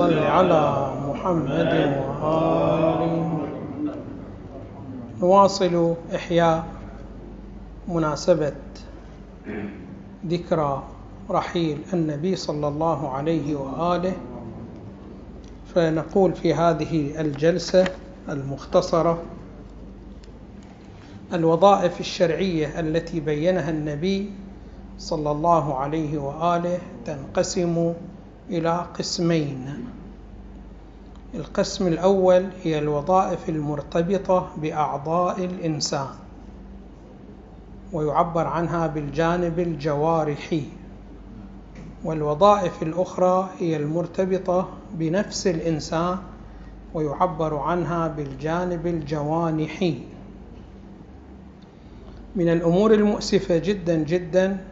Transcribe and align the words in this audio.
صل 0.00 0.18
على 0.18 0.92
محمد 1.08 1.72
وآله. 2.00 3.38
نواصل 5.20 5.94
إحياء 6.14 6.64
مناسبة 7.88 8.52
ذكرى 10.26 10.82
رحيل 11.30 11.78
النبي 11.92 12.36
صلى 12.36 12.68
الله 12.68 13.08
عليه 13.10 13.56
وآله. 13.56 14.12
فنقول 15.74 16.32
في 16.32 16.54
هذه 16.54 17.20
الجلسة 17.20 17.84
المختصرة 18.28 19.18
الوظائف 21.32 22.00
الشرعية 22.00 22.80
التي 22.80 23.20
بينها 23.20 23.70
النبي 23.70 24.30
صلى 24.98 25.30
الله 25.30 25.74
عليه 25.78 26.18
وآله 26.18 26.78
تنقسم 27.04 27.92
إلى 28.50 28.86
قسمين. 28.98 29.84
القسم 31.34 31.86
الأول 31.86 32.46
هي 32.62 32.78
الوظائف 32.78 33.48
المرتبطة 33.48 34.48
بأعضاء 34.56 35.44
الإنسان 35.44 36.08
ويعبر 37.92 38.46
عنها 38.46 38.86
بالجانب 38.86 39.58
الجوارحي. 39.58 40.62
والوظائف 42.04 42.82
الأخرى 42.82 43.48
هي 43.58 43.76
المرتبطة 43.76 44.68
بنفس 44.94 45.46
الإنسان 45.46 46.18
ويعبر 46.94 47.56
عنها 47.56 48.08
بالجانب 48.08 48.86
الجوانحي. 48.86 49.98
من 52.36 52.48
الأمور 52.48 52.94
المؤسفة 52.94 53.58
جدا 53.58 53.94
جدا 53.94 54.64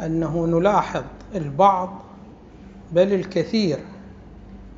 أنه 0.00 0.46
نلاحظ 0.46 1.02
البعض 1.34 1.90
بل 2.92 3.12
الكثير 3.12 3.78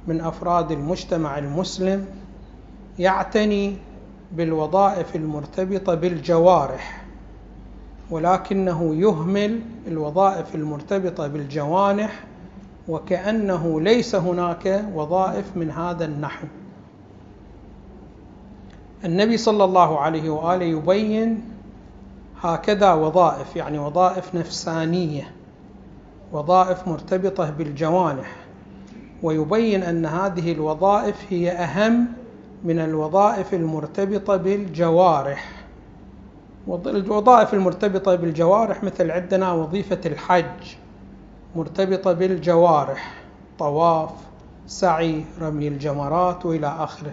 من 0.06 0.20
أفراد 0.20 0.70
المجتمع 0.70 1.38
المسلم 1.38 2.07
يعتني 2.98 3.76
بالوظائف 4.32 5.16
المرتبطة 5.16 5.95
بالجوارح 5.95 7.04
ولكنه 8.10 8.95
يهمل 8.95 9.60
الوظائف 9.88 10.54
المرتبطة 10.54 11.26
بالجوانح 11.26 12.24
وكأنه 12.88 13.80
ليس 13.80 14.15
هناك 14.15 14.84
وظائف 14.95 15.56
من 15.56 15.71
هذا 15.71 16.04
النحو. 16.04 16.46
النبي 19.04 19.37
صلى 19.37 19.65
الله 19.65 20.01
عليه 20.01 20.30
وآله 20.30 20.65
يبين 20.65 21.45
هكذا 22.43 22.93
وظائف 22.93 23.56
يعني 23.56 23.78
وظائف 23.78 24.34
نفسانية. 24.34 25.32
وظائف 26.35 26.88
مرتبطة 26.88 27.51
بالجوانح 27.51 28.37
ويبين 29.23 29.82
أن 29.82 30.07
هذه 30.07 30.52
الوظائف 30.52 31.16
هي 31.30 31.51
أهم 31.51 32.07
من 32.65 32.79
الوظائف 32.79 33.54
المرتبطة 33.54 34.37
بالجوارح. 34.37 35.65
الوظائف 36.68 37.55
المرتبطة 37.55 38.15
بالجوارح 38.15 38.85
مثل 38.85 39.10
عندنا 39.10 39.52
وظيفة 39.52 40.01
الحج 40.07 40.77
مرتبطة 41.57 42.12
بالجوارح 42.12 43.15
طواف 43.59 44.10
سعي 44.66 45.24
رمي 45.40 45.68
الجمرات 45.68 46.46
وإلى 46.46 46.66
آخره. 46.66 47.12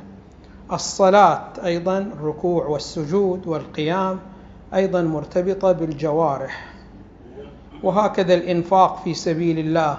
الصلاة 0.71 1.47
أيضا 1.65 1.97
الركوع 1.97 2.65
والسجود 2.65 3.47
والقيام 3.47 4.19
أيضا 4.73 5.01
مرتبطة 5.01 5.71
بالجوارح. 5.71 6.70
وهكذا 7.83 8.33
الإنفاق 8.33 9.03
في 9.03 9.13
سبيل 9.13 9.59
الله 9.59 9.97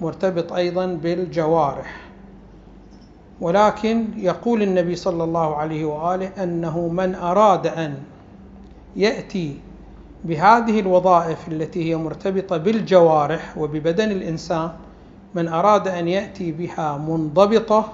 مرتبط 0.00 0.52
أيضا 0.52 0.86
بالجوارح. 0.86 1.96
ولكن 3.40 4.04
يقول 4.16 4.62
النبي 4.62 4.96
صلى 4.96 5.24
الله 5.24 5.56
عليه 5.56 5.84
وآله 5.84 6.30
أنه 6.42 6.88
من 6.88 7.14
أراد 7.14 7.66
أن 7.66 7.94
يأتي 8.96 9.56
بهذه 10.24 10.80
الوظائف 10.80 11.48
التي 11.48 11.90
هي 11.90 11.96
مرتبطة 11.96 12.56
بالجوارح 12.56 13.58
وببدن 13.58 14.10
الإنسان 14.10 14.70
من 15.34 15.48
أراد 15.48 15.88
أن 15.88 16.08
يأتي 16.08 16.52
بها 16.52 16.98
منضبطة 16.98 17.92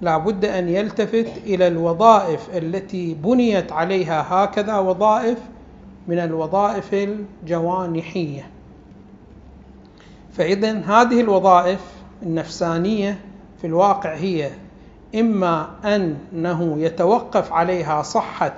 لا 0.00 0.18
بد 0.18 0.44
أن 0.44 0.68
يلتفت 0.68 1.28
إلى 1.46 1.66
الوظائف 1.66 2.56
التي 2.56 3.14
بنيت 3.14 3.72
عليها 3.72 4.26
هكذا 4.28 4.78
وظائف 4.78 5.38
من 6.08 6.18
الوظائف 6.18 6.94
الجوانحية. 6.94 8.46
فاذا 10.32 10.72
هذه 10.72 11.20
الوظائف 11.20 11.80
النفسانية 12.22 13.18
في 13.60 13.66
الواقع 13.66 14.14
هي 14.14 14.50
إما 15.14 15.68
أنه 15.84 16.78
يتوقف 16.78 17.52
عليها 17.52 18.02
صحة 18.02 18.54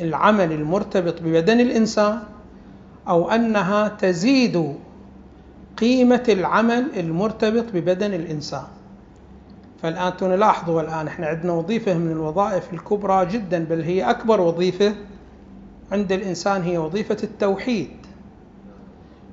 العمل 0.00 0.52
المرتبط 0.52 1.22
ببدن 1.22 1.60
الإنسان 1.60 2.18
أو 3.08 3.30
أنها 3.30 3.88
تزيد 3.88 4.74
قيمة 5.78 6.24
العمل 6.28 6.86
المرتبط 6.96 7.64
ببدن 7.74 8.14
الإنسان. 8.14 8.62
فالآن 9.82 10.12
نلاحظوا 10.22 10.80
الآن 10.82 11.06
إحنا 11.06 11.26
عندنا 11.26 11.52
وظيفة 11.52 11.94
من 11.94 12.12
الوظائف 12.12 12.72
الكبرى 12.72 13.26
جدا 13.26 13.64
بل 13.64 13.82
هي 13.82 14.10
أكبر 14.10 14.40
وظيفة 14.40 14.94
عند 15.92 16.12
الإنسان 16.12 16.62
هي 16.62 16.78
وظيفة 16.78 17.16
التوحيد 17.22 17.90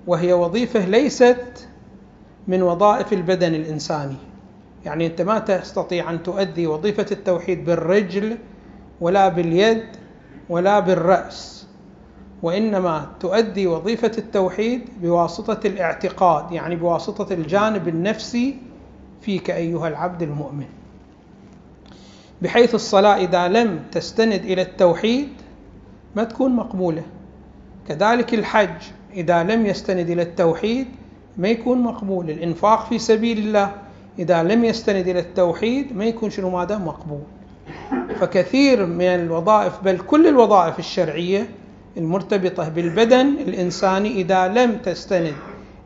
وهي 0.07 0.33
وظيفة 0.33 0.85
ليست 0.85 1.67
من 2.47 2.61
وظائف 2.61 3.13
البدن 3.13 3.55
الإنساني. 3.55 4.16
يعني 4.85 5.05
أنت 5.07 5.21
ما 5.21 5.39
تستطيع 5.39 6.09
أن 6.11 6.23
تؤدي 6.23 6.67
وظيفة 6.67 7.05
التوحيد 7.11 7.66
بالرجل 7.66 8.38
ولا 9.01 9.29
باليد 9.29 9.83
ولا 10.49 10.79
بالرأس 10.79 11.67
وإنما 12.43 13.07
تؤدي 13.19 13.67
وظيفة 13.67 14.11
التوحيد 14.17 14.81
بواسطة 15.01 15.67
الاعتقاد 15.67 16.51
يعني 16.51 16.75
بواسطة 16.75 17.33
الجانب 17.33 17.87
النفسي 17.87 18.57
فيك 19.22 19.51
أيها 19.51 19.87
العبد 19.87 20.22
المؤمن. 20.22 20.67
بحيث 22.41 22.75
الصلاة 22.75 23.16
إذا 23.17 23.47
لم 23.47 23.79
تستند 23.91 24.45
إلى 24.45 24.61
التوحيد 24.61 25.29
ما 26.15 26.23
تكون 26.23 26.51
مقبولة. 26.51 27.03
كذلك 27.87 28.33
الحج 28.33 28.81
إذا 29.13 29.43
لم 29.43 29.65
يستند 29.65 30.09
إلى 30.09 30.21
التوحيد 30.21 30.87
ما 31.37 31.47
يكون 31.47 31.81
مقبول. 31.81 32.29
الإنفاق 32.29 32.85
في 32.89 32.99
سبيل 32.99 33.37
الله 33.37 33.71
إذا 34.19 34.43
لم 34.43 34.65
يستند 34.65 35.07
إلى 35.07 35.19
التوحيد 35.19 35.97
ما 35.97 36.05
يكون 36.05 36.29
شنو 36.29 36.49
ماذا؟ 36.49 36.77
مقبول. 36.77 37.21
فكثير 38.19 38.85
من 38.85 39.05
الوظائف 39.05 39.73
بل 39.83 39.97
كل 39.97 40.27
الوظائف 40.27 40.79
الشرعية 40.79 41.49
المرتبطة 41.97 42.69
بالبدن 42.69 43.27
الإنساني 43.27 44.11
إذا 44.11 44.47
لم 44.47 44.77
تستند 44.77 45.33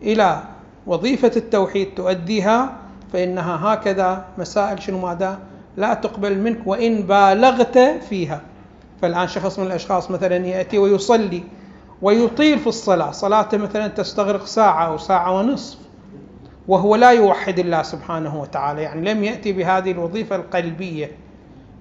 إلى 0.01 0.43
وظيفة 0.87 1.31
التوحيد 1.35 1.87
تؤديها 1.95 2.77
فإنها 3.13 3.73
هكذا 3.73 4.25
مسائل 4.37 4.81
شنو 4.81 4.99
ماذا؟ 4.99 5.39
لا 5.77 5.93
تقبل 5.93 6.37
منك 6.37 6.59
وإن 6.65 7.01
بالغت 7.01 7.77
فيها. 8.09 8.41
فالآن 9.01 9.27
شخص 9.27 9.59
من 9.59 9.65
الأشخاص 9.67 10.11
مثلا 10.11 10.35
يأتي 10.35 10.77
ويصلي 10.77 11.43
ويطيل 12.01 12.59
في 12.59 12.67
الصلاة. 12.67 13.11
صلاته 13.11 13.57
مثلا 13.57 13.87
تستغرق 13.87 14.45
ساعة 14.45 14.87
أو 14.87 14.97
ساعة 14.97 15.39
ونصف 15.39 15.77
وهو 16.67 16.95
لا 16.95 17.11
يوحد 17.11 17.59
الله 17.59 17.81
سبحانه 17.81 18.41
وتعالى. 18.41 18.81
يعني 18.81 19.13
لم 19.13 19.23
يأتي 19.23 19.51
بهذه 19.51 19.91
الوظيفة 19.91 20.35
القلبية 20.35 21.11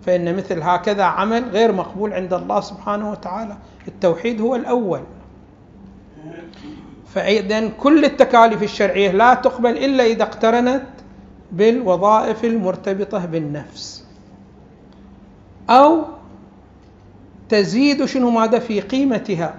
فإن 0.07 0.37
مثل 0.37 0.63
هكذا 0.63 1.03
عمل 1.03 1.45
غير 1.45 1.73
مقبول 1.73 2.13
عند 2.13 2.33
الله 2.33 2.61
سبحانه 2.61 3.11
وتعالى. 3.11 3.57
التوحيد 3.89 4.41
هو 4.41 4.57
الأول. 4.57 5.01
فإذا 7.15 7.69
كل 7.69 8.05
التكاليف 8.05 8.63
الشرعية 8.63 9.11
لا 9.11 9.35
تقبل 9.35 9.71
إلا 9.71 10.05
إذا 10.05 10.23
اقترنت 10.23 10.87
بالوظائف 11.53 12.45
المرتبطة 12.45 13.27
بالنفس 13.27 14.05
أو 15.71 16.05
تزيد 17.49 18.05
شنو 18.05 18.31
ماذا 18.31 18.59
في 18.59 18.81
قيمتها؟ 18.81 19.55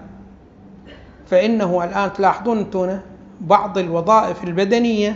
فإنه 1.27 1.83
الآن 1.83 2.13
تلاحظون 2.13 2.57
أنتم 2.57 2.99
بعض 3.41 3.77
الوظائف 3.77 4.43
البدنية 4.43 5.15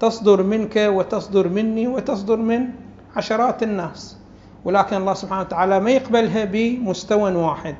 تصدر 0.00 0.42
منك 0.42 0.76
وتصدر 0.76 1.48
مني 1.48 1.88
وتصدر 1.88 2.36
من 2.36 2.68
عشرات 3.16 3.62
الناس. 3.62 4.16
ولكن 4.64 4.96
الله 4.96 5.14
سبحانه 5.14 5.40
وتعالى 5.40 5.80
ما 5.80 5.90
يقبلها 5.90 6.44
بمستوى 6.44 7.34
واحد 7.34 7.74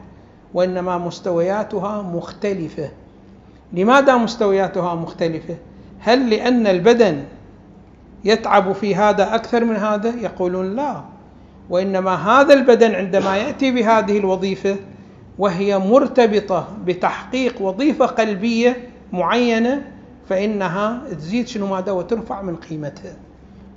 وإنما 0.55 0.99
مستوياتها 0.99 2.03
مختلفة. 2.03 2.91
لماذا 3.73 4.17
مستوياتها 4.17 4.95
مختلفة؟ 4.95 5.57
هل 5.99 6.31
لأن 6.31 6.67
البدن 6.67 7.25
يتعب 8.25 8.73
في 8.73 8.95
هذا 8.95 9.35
أكثر 9.35 9.65
من 9.65 9.77
هذا؟ 9.77 10.15
يقولون 10.21 10.77
لا. 10.77 11.14
وإنما 11.71 12.15
هذا 12.15 12.55
البدن 12.55 12.95
عندما 12.95 13.37
يأتي 13.37 13.71
بهذه 13.71 14.19
الوظيفة 14.19 14.77
وهي 15.39 15.79
مرتبطة 15.79 16.69
بتحقيق 16.85 17.63
وظيفة 17.63 18.07
قلبية 18.07 18.89
معينة 19.13 19.83
فإنها 20.29 21.03
تزيد 21.11 21.47
شنو 21.47 21.67
ماذا 21.67 21.93
وترفع 21.93 22.43
من 22.43 22.57
قيمتها. 22.57 23.17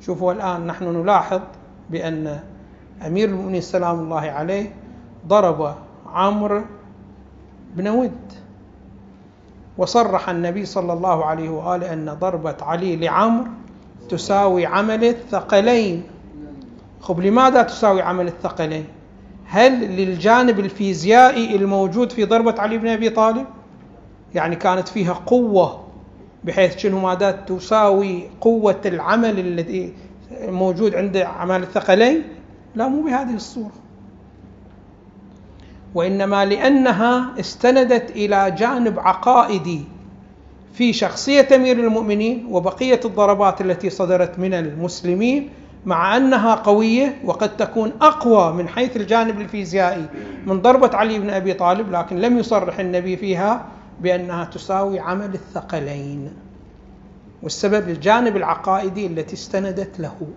شوفوا 0.02 0.34
الآن 0.34 0.68
نحن 0.68 1.02
نلاحظ 1.02 1.42
بأن 1.90 2.40
أمير 3.08 3.30
المؤمنين 3.30 3.62
سلام 3.62 4.00
الله 4.00 4.22
عليه 4.22 4.74
ضرب 5.28 5.76
عمرو 6.14 6.62
بن 7.76 7.88
ود 7.88 8.12
وصرح 9.78 10.30
النبي 10.30 10.66
صلى 10.66 10.94
الله 10.94 11.26
عليه 11.26 11.50
وآله 11.50 11.94
أن 11.94 12.18
ضربة 12.22 12.56
علي 12.62 12.96
لعمرو 12.96 13.48
تساوي 14.10 14.66
عمل 14.66 15.04
الثقلين. 15.04 16.04
خب 17.02 17.20
لماذا 17.20 17.62
تساوي 17.62 18.02
عمل 18.02 18.28
الثقلين؟ 18.28 18.86
هل 19.46 19.72
للجانب 19.82 20.60
الفيزيائي 20.60 21.56
الموجود 21.56 22.12
في 22.12 22.24
ضربة 22.26 22.62
علي 22.62 22.78
بن 22.78 22.88
أبي 22.88 23.10
طالب؟ 23.10 23.46
يعني 24.36 24.56
كانت 24.56 24.88
فيها 24.88 25.14
قوة 25.14 25.84
بحيث 26.44 26.78
شنو 26.78 27.00
ماذا 27.00 27.32
تساوي 27.32 28.24
قوة 28.42 28.82
العمل 28.86 29.40
الذي 29.40 29.94
موجود 30.48 30.96
عند 30.96 31.18
عمل 31.18 31.64
الثقلين؟ 31.64 32.24
لا 32.76 32.88
مو 32.88 33.02
بهذه 33.02 33.36
الصورة. 33.36 33.72
وإنما 35.96 36.46
لأنها 36.46 37.34
استندت 37.40 38.12
إلى 38.12 38.56
جانب 38.58 39.00
عقائدي 39.00 39.82
في 40.74 40.94
شخصية 40.94 41.48
أمير 41.56 41.80
المؤمنين 41.80 42.48
وبقية 42.52 43.00
الضربات 43.06 43.62
التي 43.62 43.90
صدرت 43.90 44.40
من 44.40 44.54
المسلمين 44.54 45.50
مع 45.88 46.18
أنها 46.18 46.56
قوية 46.56 47.22
وقد 47.24 47.58
تكون 47.58 47.92
أقوى 48.02 48.54
من 48.54 48.68
حيث 48.68 48.98
الجانب 48.98 49.42
الفيزيائي 49.42 50.06
من 50.46 50.62
ضربة 50.62 50.98
علي 50.98 51.20
بن 51.20 51.30
أبي 51.30 51.54
طالب 51.54 51.92
لكن 51.92 52.16
لم 52.16 52.38
يصرح 52.38 52.80
النبي 52.80 53.18
فيها 53.18 53.66
بأنها 54.02 54.46
تساوي 54.46 55.00
عمل 55.00 55.34
الثقلين 55.34 56.34
والسبب 57.44 57.90
الجانب 57.90 58.36
العقائدي 58.38 59.08
التي 59.08 59.34
استندت 59.34 60.00
له. 60.00 60.28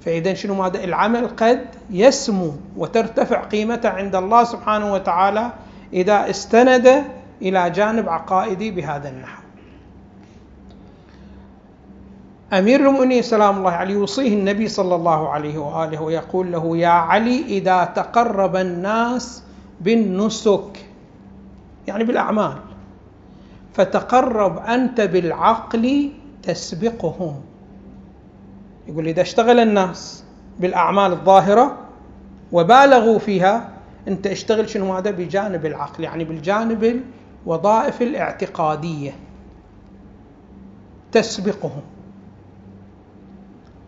فإذا 0.00 0.34
شنو 0.34 0.54
ماذا؟ 0.54 0.84
العمل 0.84 1.28
قد 1.28 1.66
يسمو 1.90 2.52
وترتفع 2.76 3.44
قيمته 3.44 3.88
عند 3.88 4.16
الله 4.16 4.44
سبحانه 4.44 4.92
وتعالى 4.92 5.52
إذا 5.92 6.30
استند 6.30 7.04
إلى 7.42 7.70
جانب 7.70 8.08
عقائدي 8.08 8.70
بهذا 8.70 9.08
النحو. 9.08 9.45
أمير 12.52 12.80
المؤمنين 12.80 13.22
سلام 13.22 13.58
الله 13.58 13.70
عليه 13.70 13.94
يوصيه 13.94 14.34
النبي 14.34 14.68
صلى 14.68 14.94
الله 14.94 15.28
عليه 15.28 15.58
وآله 15.58 16.02
ويقول 16.02 16.52
له 16.52 16.76
يا 16.76 16.88
علي 16.88 17.44
إذا 17.44 17.84
تقرب 17.84 18.56
الناس 18.56 19.42
بالنسك 19.80 20.86
يعني 21.86 22.04
بالأعمال 22.04 22.56
فتقرب 23.74 24.58
أنت 24.58 25.00
بالعقل 25.00 26.10
تسبقهم. 26.42 27.40
يقول 28.88 29.08
إذا 29.08 29.22
اشتغل 29.22 29.60
الناس 29.60 30.24
بالأعمال 30.60 31.12
الظاهرة 31.12 31.76
وبالغوا 32.52 33.18
فيها 33.18 33.68
أنت 34.08 34.26
اشتغل 34.26 34.68
شنو 34.68 34.94
هذا؟ 34.94 35.10
بجانب 35.10 35.66
العقل 35.66 36.04
يعني 36.04 36.24
بالجانب 36.24 37.02
الوظائف 37.46 38.02
الاعتقادية 38.02 39.12
تسبقهم. 41.12 41.82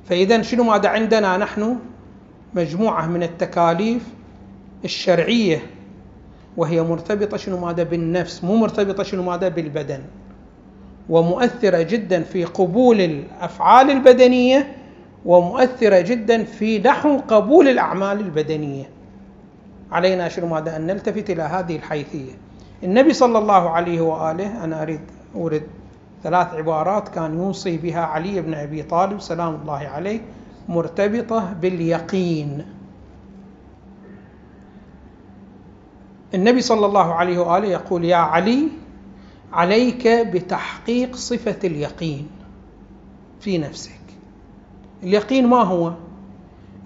فإذا 0.09 0.43
شنو 0.43 0.65
ماذا 0.65 0.89
عندنا؟ 0.89 1.37
نحن 1.37 1.77
مجموعة 2.55 3.07
من 3.07 3.23
التكاليف 3.23 4.03
الشرعية 4.85 5.63
وهي 6.57 6.83
مرتبطة 6.83 7.37
شنو 7.37 7.59
ماذا؟ 7.59 7.83
بالنفس 7.83 8.45
مو 8.45 8.57
مرتبطة 8.57 9.03
شنو 9.03 9.23
ماذا؟ 9.23 9.49
بالبدن. 9.49 10.01
ومؤثرة 11.09 11.83
جدا 11.83 12.23
في 12.23 12.45
قبول 12.45 13.01
الأفعال 13.01 13.91
البدنية 13.91 14.77
ومؤثرة 15.25 16.01
جدا 16.01 16.45
في 16.45 16.79
نحو 16.79 17.19
قبول 17.29 17.69
الأعمال 17.69 18.21
البدنية. 18.21 18.85
علينا 19.93 20.29
شنو 20.29 20.47
ماذا؟ 20.47 20.77
أن 20.77 20.87
نلتفت 20.87 21.31
إلى 21.31 21.43
هذه 21.43 21.77
الحيثية. 21.77 22.33
النبي 22.83 23.13
صلى 23.13 23.39
الله 23.39 23.71
عليه 23.71 24.01
وآله 24.01 24.65
أنا 24.65 24.83
أريد 24.83 25.01
أورد 25.35 25.63
ثلاث 26.23 26.55
عبارات 26.55 27.09
كان 27.09 27.39
يوصي 27.39 27.77
بها 27.77 28.01
علي 28.01 28.41
بن 28.41 28.55
أبي 28.55 28.83
طالب 28.83 29.21
سلام 29.21 29.55
الله 29.55 29.79
عليه 29.79 30.21
مرتبطة 30.69 31.53
باليقين. 31.53 32.67
النبي 36.35 36.61
صلى 36.61 36.87
الله 36.87 37.15
عليه 37.15 37.39
وآله 37.39 37.69
يقول 37.69 38.05
يا 38.05 38.17
علي 38.17 38.69
عليك 39.53 40.09
بتحقيق 40.09 41.17
صفة 41.17 41.59
اليقين 41.65 42.29
في 43.41 43.59
نفسك. 43.59 44.01
اليقين 45.03 45.47
ما 45.47 45.63
هو؟ 45.63 45.93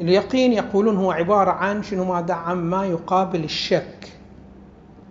اليقين 0.01 0.53
يقولون 0.53 0.97
هو 0.97 1.13
عبارة 1.13 1.51
عن 1.51 1.83
شنو 1.83 2.05
ماذا؟ 2.05 2.35
عن 2.35 2.57
ما 2.57 2.85
يقابل 2.85 3.45
الشك. 3.45 4.13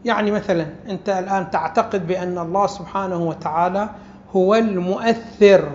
يعني 0.06 0.32
مثلا 0.32 0.68
أنت 0.90 1.10
الآن 1.10 1.52
تعتقد 1.52 2.08
بأن 2.08 2.38
الله 2.38 2.68
سبحانه 2.68 3.18
وتعالى 3.18 3.90
هو 4.36 4.56
المؤثر 4.56 5.70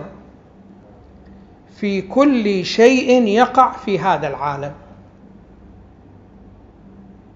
في 1.75 2.01
كل 2.01 2.65
شيء 2.65 3.23
يقع 3.23 3.71
في 3.71 3.99
هذا 3.99 4.27
العالم. 4.27 4.71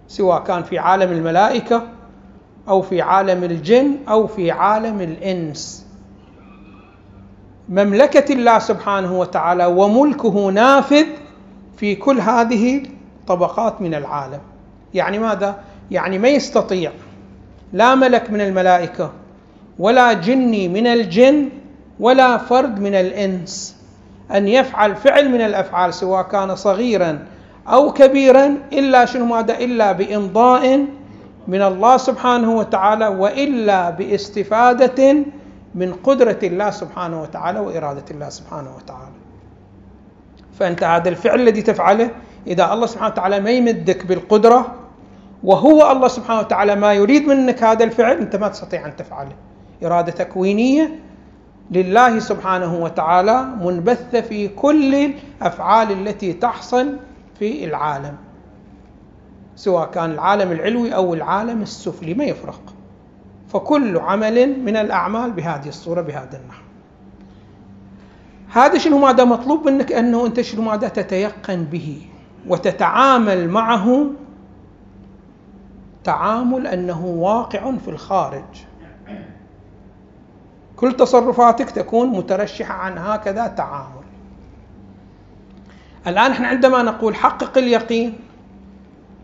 سواء 0.08 0.44
كان 0.44 0.64
في 0.64 0.80
عالم 0.80 1.12
الملائكة 1.12 1.84
أو 2.68 2.82
في 2.82 3.02
عالم 3.02 3.44
الجن 3.44 3.96
أو 4.10 4.28
في 4.28 4.52
عالم 4.52 5.02
الإنس. 5.02 5.88
مملكة 7.70 8.34
الله 8.34 8.60
سبحانه 8.60 9.20
وتعالى 9.20 9.66
وملكه 9.66 10.50
نافذ 10.50 11.06
في 11.78 11.96
كل 11.96 12.20
هذه 12.20 12.84
الطبقات 13.20 13.82
من 13.82 13.94
العالم. 13.94 14.40
يعني 14.94 15.20
ماذا؟ 15.20 15.64
يعني 15.92 16.18
ما 16.20 16.28
يستطيع. 16.28 16.92
لا 17.74 17.96
ملك 17.96 18.32
من 18.32 18.42
الملائكة 18.42 19.12
ولا 19.80 20.14
جني 20.14 20.68
من 20.68 20.88
الجن 20.88 21.50
ولا 22.00 22.38
فرد 22.38 22.80
من 22.80 22.96
الإنس. 22.96 23.78
أن 24.32 24.48
يفعل 24.48 24.96
فعل 24.96 25.30
من 25.30 25.42
الأفعال 25.42 25.94
سواء 25.94 26.24
كان 26.24 26.56
صغيرا 26.56 27.28
أو 27.68 27.94
كبيرا 27.94 28.58
إلا 28.74 29.06
شنو 29.06 29.26
ماذا؟ 29.26 29.58
إلا 29.60 29.92
بإمضاء 29.92 30.86
من 31.48 31.62
الله 31.62 31.98
سبحانه 31.98 32.56
وتعالى 32.58 33.08
وإلا 33.08 33.90
باستفادة 33.90 35.16
من 35.76 35.94
قدرة 35.94 36.40
الله 36.44 36.70
سبحانه 36.70 37.22
وتعالى 37.22 37.60
وإرادة 37.60 38.06
الله 38.12 38.30
سبحانه 38.30 38.76
وتعالى. 38.76 39.16
فأنت 40.60 40.84
هذا 40.84 41.10
الفعل 41.10 41.42
الذي 41.42 41.62
تفعله 41.62 42.10
إذا 42.48 42.74
الله 42.74 42.86
سبحانه 42.86 43.12
وتعالى 43.12 43.40
ما 43.40 43.52
يمدك 43.52 44.06
بالقدرة 44.06 44.76
وهو 45.44 45.92
الله 45.92 46.08
سبحانه 46.08 46.40
وتعالى 46.40 46.76
ما 46.76 46.94
يريد 46.94 47.28
منك 47.28 47.64
هذا 47.64 47.84
الفعل 47.84 48.18
أنت 48.18 48.36
ما 48.36 48.48
تستطيع 48.48 48.86
أن 48.86 48.96
تفعله. 48.96 49.36
إرادة 49.84 50.12
تكوينية 50.12 51.00
لله 51.72 52.20
سبحانه 52.20 52.76
وتعالى 52.76 53.44
منبثة 53.62 54.22
في 54.22 54.48
كل 54.48 54.96
الأفعال 54.96 55.92
التي 55.92 56.34
تحصل 56.34 56.98
في 57.40 57.66
العالم. 57.66 58.16
سواء 59.56 59.92
كان 59.92 60.12
العالم 60.12 60.52
العلوي 60.52 60.96
أو 60.96 61.14
العالم 61.14 61.62
السفلي 61.62 62.14
ما 62.14 62.24
يفرق. 62.24 62.62
فكل 63.48 63.98
عمل 63.98 64.60
من 64.60 64.76
الأعمال 64.76 65.32
بهذه 65.32 65.68
الصورة 65.68 66.02
بهذا 66.02 66.40
النحو. 66.44 66.64
هذا 68.50 68.78
شنو 68.78 68.98
ماذا 68.98 69.24
مطلوب 69.24 69.70
منك؟ 69.70 69.92
أنه 69.92 70.26
أنت 70.26 70.42
شنو 70.42 70.62
ماذا 70.62 70.88
تتيقن 70.88 71.64
به 71.64 72.02
وتتعامل 72.48 73.50
معه. 73.50 74.06
تعامل 76.04 76.68
أنه 76.68 77.06
واقع 77.06 77.72
في 77.78 77.88
الخارج. 77.88 78.71
كل 80.82 80.94
تصرفاتك 80.94 81.70
تكون 81.70 82.08
مترشحة 82.10 82.74
عن 82.74 82.98
هكذا 82.98 83.48
تعامل. 83.48 84.02
الآن 86.08 86.32
إحنا 86.32 86.48
عندما 86.48 86.82
نقول 86.82 87.16
حقق 87.16 87.58
اليقين 87.58 88.20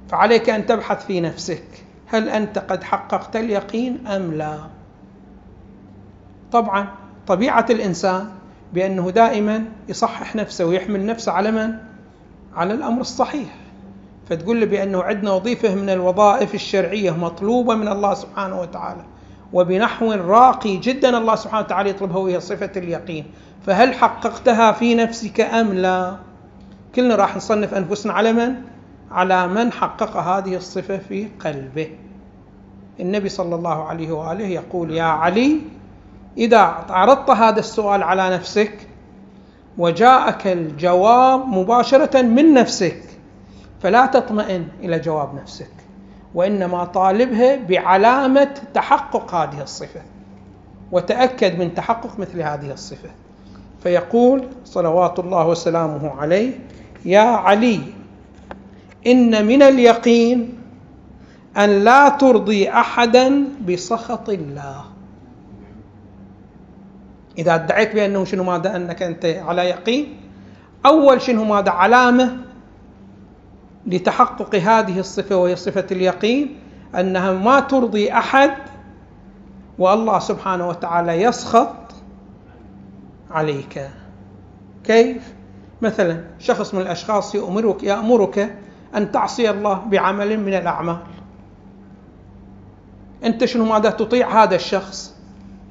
فعليك 0.10 0.50
أن 0.50 0.66
تبحث 0.66 1.06
في 1.06 1.22
نفسك 1.22 1.64
هل 2.08 2.30
أنت 2.30 2.58
قد 2.60 2.84
حققت 2.84 3.36
اليقين 3.36 4.08
أم 4.08 4.34
لا؟ 4.34 4.58
طبعا 6.52 6.88
طبيعة 7.28 7.66
الإنسان 7.70 8.30
بأنه 8.74 9.10
دائما 9.12 9.66
يصحح 9.90 10.36
نفسه 10.36 10.66
ويحمل 10.66 11.06
نفسه 11.06 11.32
على 11.32 11.52
من؟ 11.52 11.74
على 12.56 12.74
الأمر 12.74 13.02
الصحيح. 13.02 13.56
فتقول 14.30 14.60
له 14.60 14.66
بأنه 14.66 15.04
عندنا 15.04 15.32
وظيفة 15.32 15.76
من 15.76 15.90
الوظائف 15.90 16.56
الشرعية 16.56 17.12
مطلوبة 17.12 17.76
من 17.76 17.88
الله 17.88 18.14
سبحانه 18.14 18.62
وتعالى. 18.62 19.02
وبنحو 19.54 20.12
راقي 20.12 20.77
جدا 20.77 21.18
الله 21.18 21.36
سبحانه 21.36 21.66
وتعالى 21.66 21.89
يطلبها 21.89 22.18
وهي 22.18 22.39
صفة 22.39 22.72
اليقين. 22.77 23.25
فهل 23.66 23.94
حققتها 23.94 24.72
في 24.72 24.96
نفسك 24.96 25.42
أم 25.42 25.74
لا؟ 25.74 26.16
كلنا 26.96 27.16
راح 27.16 27.36
نصنف 27.36 27.74
أنفسنا 27.74 28.13
على 28.13 28.34
من؟ 28.34 28.56
على 29.12 29.48
من 29.48 29.72
حقق 29.72 30.18
هذه 30.18 30.56
الصفة 30.56 30.98
في 30.98 31.27
قلبه. 31.39 31.89
النبي 33.00 33.30
صلى 33.30 33.56
الله 33.56 33.84
عليه 33.84 34.12
وآله 34.12 34.48
يقول 34.48 34.92
يا 34.92 35.04
علي 35.04 35.60
إذا 36.38 36.60
عرضت 36.89 37.30
هذا 37.30 37.60
السؤال 37.60 38.04
على 38.04 38.30
نفسك 38.30 38.88
وجاءك 39.77 40.48
الجواب 40.48 41.48
مباشرة 41.48 42.22
من 42.22 42.54
نفسك 42.54 43.01
فلا 43.82 44.06
تطمئن 44.06 44.68
إلى 44.84 45.00
جواب 45.00 45.36
نفسك. 45.36 45.76
وإنما 46.38 46.84
طالبها 46.84 47.56
بعلامة 47.56 48.53
تحقق 48.74 49.36
هذه 49.36 49.62
الصفة 49.62 50.01
وتأكد 50.91 51.60
من 51.60 51.74
تحقق 51.74 52.20
مثل 52.20 52.41
هذه 52.41 52.72
الصفة. 52.74 53.10
فيقول 53.84 54.44
صلوات 54.65 55.20
الله 55.20 55.48
وسلامه 55.48 56.12
عليه 56.12 56.51
يا 57.06 57.22
علي 57.22 57.79
إن 59.08 59.46
من 59.46 59.62
اليقين 59.62 60.53
أن 61.58 61.70
لا 61.84 62.10
ترضي 62.10 62.70
أحدا 62.70 63.44
بسخط 63.67 64.29
الله. 64.29 64.84
إذا 67.38 67.56
ادعيت 67.56 67.94
بأنه 67.94 68.25
شنو 68.25 68.44
ماذا؟ 68.44 68.75
أنك 68.75 69.03
أنت 69.03 69.25
على 69.25 69.62
يقين. 69.62 70.17
أول 70.86 71.22
شنو 71.22 71.44
ماذا؟ 71.44 71.72
علامة 71.72 72.38
لتحقق 73.88 74.56
هذه 74.56 75.00
الصفة 75.00 75.36
وهي 75.36 75.56
صفة 75.56 75.86
اليقين 75.91 76.60
أنها 76.96 77.34
ما 77.34 77.60
ترضي 77.60 78.13
أحد 78.13 78.51
والله 79.79 80.20
سبحانه 80.20 80.67
وتعالى 80.67 81.22
يسخط 81.22 81.75
عليك. 83.32 83.89
كيف؟ 84.84 85.34
مثلا 85.82 86.24
شخص 86.39 86.74
من 86.74 86.82
الأشخاص 86.82 87.36
يأمرك 87.36 87.84
يأمرك 87.84 88.56
أن 88.96 89.12
تعصي 89.12 89.50
الله 89.50 89.74
بعمل 89.74 90.39
من 90.39 90.53
الأعمال. 90.53 90.98
أنت 93.24 93.46
شنو 93.46 93.65
ماذا 93.65 93.89
تطيع 93.89 94.44
هذا 94.44 94.56
الشخص؟ 94.56 95.15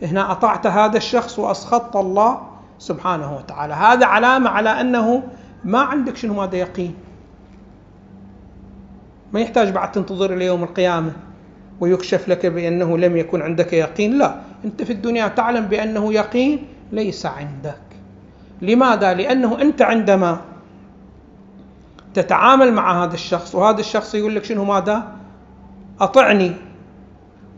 هنا 0.02 0.32
أطعت 0.32 0.66
هذا 0.66 0.96
الشخص 0.96 1.38
وأسخطت 1.38 1.96
الله 1.96 2.40
سبحانه 2.78 3.36
وتعالى. 3.36 3.74
هذا 3.74 4.06
علامة 4.06 4.50
على 4.50 4.80
أنه 4.80 5.22
ما 5.64 5.80
عندك 5.80 6.16
شنو 6.16 6.34
ماذا 6.34 6.56
يقين. 6.56 6.94
ما 9.32 9.40
يحتاج 9.40 9.70
بعد 9.70 9.92
تنتظر 9.92 10.32
إلى 10.32 10.44
يوم 10.44 10.62
القيامة 10.62 11.12
ويكشف 11.80 12.28
لك 12.28 12.46
بأنه 12.46 12.98
لم 12.98 13.16
يكن 13.16 13.42
عندك 13.42 13.72
يقين. 13.72 14.18
لا 14.18 14.40
أنت 14.64 14.82
في 14.82 14.92
الدنيا 14.92 15.28
تعلم 15.28 15.66
بأنه 15.66 16.12
يقين 16.12 16.66
ليس 16.92 17.26
عندك. 17.26 17.78
لماذا؟ 18.62 19.14
لأنه 19.14 19.60
أنت 19.62 19.82
عندما 19.82 20.40
تتعامل 22.14 22.72
مع 22.72 23.04
هذا 23.04 23.14
الشخص 23.14 23.54
وهذا 23.54 23.80
الشخص 23.80 24.14
يقول 24.14 24.36
لك 24.36 24.44
شنو 24.44 24.64
ماذا؟ 24.64 25.12
أطعني. 26.00 26.52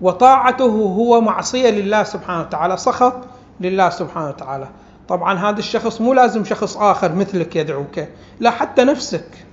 وطاعته 0.00 0.64
هو 0.70 1.20
معصية 1.20 1.70
لله 1.70 2.02
سبحانه 2.02 2.40
وتعالى 2.40 2.76
سخط 2.76 3.24
لله 3.60 3.90
سبحانه 3.90 4.28
وتعالى. 4.28 4.68
طبعا 5.08 5.38
هذا 5.38 5.58
الشخص 5.58 6.00
مو 6.00 6.14
لازم 6.14 6.44
شخص 6.44 6.76
آخر 6.76 7.14
مثلك 7.14 7.56
يدعوك 7.56 8.00
لا 8.40 8.50
حتى 8.50 8.84
نفسك. 8.84 9.47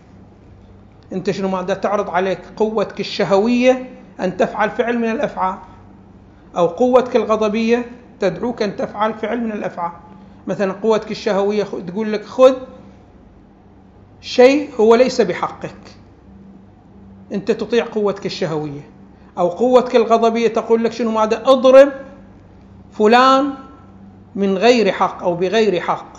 أنت 1.13 1.31
شنو 1.31 1.47
ماذا 1.47 1.73
تعرض 1.73 2.09
عليك 2.09 2.39
قوتك 2.57 2.99
الشهوية 2.99 3.89
أن 4.19 4.37
تفعل 4.37 4.69
فعل 4.69 4.97
من 4.97 5.11
الأفعال 5.11 5.57
أو 6.57 6.67
قوتك 6.67 7.15
الغضبية 7.15 7.85
تدعوك 8.19 8.61
أن 8.61 8.75
تفعل 8.75 9.13
فعل 9.13 9.43
من 9.43 9.51
الأفعال. 9.51 9.91
مثلا 10.47 10.73
قوتك 10.73 11.11
الشهوية 11.11 11.63
تقول 11.63 12.13
لك 12.13 12.25
خذ 12.25 12.55
شيء 14.21 14.69
هو 14.79 14.95
ليس 14.95 15.21
بحقك. 15.21 15.75
أنت 17.33 17.51
تطيع 17.51 17.85
قوتك 17.85 18.25
الشهوية. 18.25 18.81
أو 19.37 19.47
قوتك 19.47 19.95
الغضبية 19.95 20.47
تقول 20.47 20.83
لك 20.83 20.91
شنو 20.91 21.11
ماذا 21.11 21.43
أضرب 21.45 21.91
فلان 22.91 23.53
من 24.35 24.57
غير 24.57 24.91
حق 24.91 25.23
أو 25.23 25.35
بغير 25.35 25.79
حق. 25.79 26.17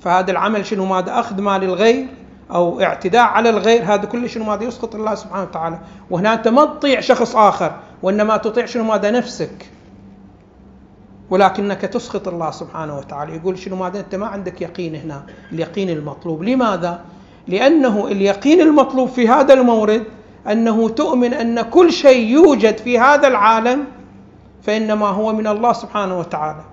فهذا 0.00 0.30
العمل 0.30 0.66
شنو 0.66 0.84
ماذا 0.84 1.20
أخذ 1.20 1.40
مال 1.40 1.64
الغير 1.64 2.06
أو 2.54 2.80
اعتداء 2.80 3.22
على 3.22 3.50
الغير 3.50 3.84
هذا 3.84 4.04
كله 4.04 4.26
شنو 4.26 4.44
ماذا 4.44 4.64
يسقط 4.64 4.94
الله 4.94 5.14
سبحانه 5.14 5.42
وتعالى. 5.42 5.78
وهنا 6.10 6.34
أنت 6.34 6.48
ما 6.48 6.64
تطيع 6.64 7.00
شخص 7.00 7.36
آخر 7.36 7.72
وإنما 8.02 8.36
تطيع 8.36 8.66
شنو 8.66 8.84
ماذا 8.84 9.10
نفسك. 9.10 9.70
ولكنك 11.30 11.80
تسخط 11.80 12.28
الله 12.28 12.50
سبحانه 12.50 12.98
وتعالى. 12.98 13.36
يقول 13.36 13.58
شنو 13.58 13.76
ماذا؟ 13.76 14.00
أنت 14.00 14.14
ما 14.14 14.26
عندك 14.26 14.62
يقين 14.62 14.94
هنا 14.94 15.26
اليقين 15.52 15.90
المطلوب. 15.90 16.42
لماذا؟ 16.42 17.00
لأنه 17.48 18.06
اليقين 18.06 18.60
المطلوب 18.60 19.08
في 19.08 19.28
هذا 19.28 19.54
المورد 19.54 20.04
أنه 20.50 20.88
تؤمن 20.88 21.34
أن 21.34 21.62
كل 21.62 21.92
شيء 21.92 22.26
يوجد 22.28 22.78
في 22.78 22.98
هذا 22.98 23.28
العالم 23.28 23.84
فإنما 24.62 25.06
هو 25.06 25.32
من 25.32 25.46
الله 25.46 25.72
سبحانه 25.72 26.18
وتعالى. 26.18 26.64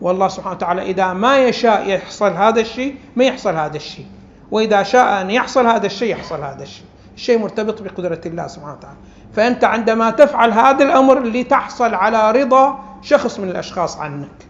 والله 0.00 0.28
سبحانه 0.28 0.56
وتعالى 0.56 0.82
إذا 0.82 1.12
ما 1.12 1.38
يشاء 1.38 1.88
يحصل 1.88 2.32
هذا 2.32 2.60
الشيء 2.60 2.96
ما 3.16 3.24
يحصل 3.24 3.54
هذا 3.54 3.76
الشيء. 3.76 4.06
وإذا 4.54 4.82
شاء 4.82 5.20
أن 5.20 5.30
يحصل 5.30 5.66
هذا 5.66 5.86
الشيء 5.86 6.10
يحصل 6.10 6.42
هذا 6.42 6.62
الشيء. 6.62 6.86
الشيء 7.16 7.38
مرتبط 7.38 7.82
بقدرة 7.82 8.20
الله 8.26 8.46
سبحانه 8.46 8.72
وتعالى. 8.72 8.96
فأنت 9.32 9.64
عندما 9.64 10.10
تفعل 10.10 10.52
هذا 10.52 10.84
الأمر 10.84 11.22
لتحصل 11.22 11.94
على 11.94 12.42
رضا 12.42 12.84
شخص 13.02 13.40
من 13.40 13.48
الأشخاص 13.48 13.96
عنك. 13.96 14.46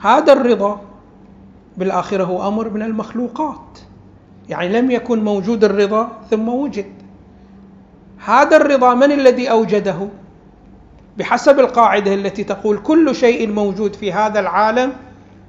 هذا 0.00 0.32
الرضا 0.32 0.80
بالآخرة 1.76 2.24
هو 2.24 2.48
أمر 2.48 2.68
من 2.68 2.82
المخلوقات. 2.82 3.78
يعني 4.48 4.68
لم 4.80 4.90
يكن 4.90 5.24
موجود 5.24 5.64
الرضا 5.64 6.08
ثم 6.30 6.48
وجد. 6.48 6.92
هذا 8.24 8.56
الرضا 8.56 8.94
من 8.94 9.12
الذي 9.12 9.50
أوجده؟ 9.50 10.08
بحسب 11.18 11.60
القاعدة 11.60 12.14
التي 12.14 12.44
تقول 12.44 12.78
كل 12.78 13.14
شيء 13.14 13.52
موجود 13.52 13.94
في 13.96 14.12
هذا 14.12 14.40
العالم 14.40 14.92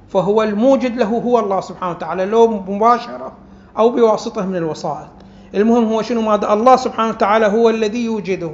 فهو 0.08 0.42
الموجد 0.42 0.96
له 0.96 1.06
هو 1.06 1.38
الله 1.38 1.60
سبحانه 1.60 1.90
وتعالى 1.92 2.24
لو 2.24 2.46
مباشرة 2.46 3.32
أو 3.78 3.90
بواسطة 3.90 4.46
من 4.46 4.56
الوسائط 4.56 5.24
المهم 5.54 5.84
هو 5.84 6.02
شنو؟ 6.02 6.20
ماذا؟ 6.20 6.52
الله 6.52 6.76
سبحانه 6.76 7.08
وتعالى 7.08 7.46
هو 7.46 7.70
الذي 7.70 8.04
يوجده. 8.04 8.50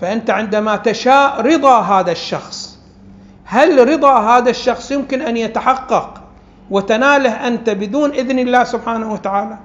فأنت 0.00 0.30
عندما 0.30 0.76
تشاء 0.76 1.40
رضا 1.40 1.80
هذا 1.80 2.12
الشخص. 2.12 2.78
هل 3.44 3.88
رضا 3.88 4.18
هذا 4.18 4.50
الشخص 4.50 4.90
يمكن 4.90 5.22
أن 5.22 5.36
يتحقق 5.36 6.22
وتناله 6.70 7.30
أنت 7.30 7.70
بدون 7.70 8.10
إذن 8.10 8.38
الله 8.38 8.64
سبحانه 8.64 9.12
وتعالى؟ 9.12 9.58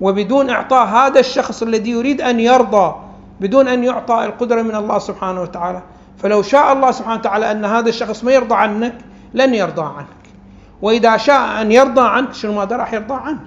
وبدون 0.00 0.50
إعطاء 0.50 0.86
هذا 0.86 1.20
الشخص 1.20 1.62
الذي 1.62 1.90
يريد 1.90 2.20
أن 2.20 2.40
يرضى 2.40 2.94
بدون 3.40 3.68
أن 3.68 3.84
يعطى 3.84 4.24
القدرة 4.24 4.62
من 4.62 4.74
الله 4.74 4.98
سبحانه 4.98 5.42
وتعالى. 5.42 5.82
فلو 6.18 6.42
شاء 6.42 6.72
الله 6.72 6.90
سبحانه 6.90 7.20
وتعالى 7.20 7.50
أن 7.50 7.64
هذا 7.64 7.88
الشخص 7.88 8.24
ما 8.24 8.32
يرضى 8.32 8.54
عنك 8.54 8.94
لن 9.34 9.54
يرضى 9.54 9.82
عنك. 9.82 10.06
وإذا 10.82 11.16
شاء 11.16 11.62
أن 11.62 11.72
يرضى 11.72 12.00
عنك 12.00 12.32
شنو 12.32 12.52
ماذا 12.52 12.76
راح 12.76 12.92
يرضى 12.92 13.14
عنك. 13.14 13.40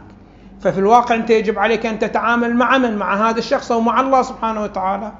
ففي 0.62 0.80
الواقع 0.80 1.16
أنت 1.16 1.30
يجب 1.30 1.60
عليك 1.60 1.86
أن 1.86 2.00
تتعامل 2.00 2.56
مع 2.56 2.78
من؟ 2.78 2.98
مع 2.98 3.30
هذا 3.30 3.40
الشخص 3.40 3.72
أو 3.72 3.82
مع 3.82 4.00
الله 4.00 4.22
سبحانه 4.22 4.64
وتعالى. 4.64 5.12